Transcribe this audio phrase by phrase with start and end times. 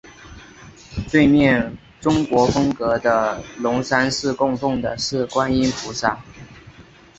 [1.11, 6.19] 对面中国风格的龙山寺供奉的是观音菩萨。